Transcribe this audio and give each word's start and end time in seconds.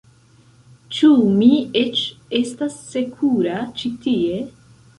Ĉu 0.99 1.09
mi 1.41 1.49
eĉ 1.83 2.01
estas 2.41 2.81
sekura 2.89 3.63
ĉi 3.83 3.93
tie? 4.09 4.43